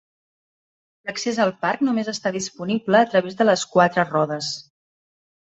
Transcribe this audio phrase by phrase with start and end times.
[1.09, 4.53] L'accés al parc només està disponible a través de les quatre rodes.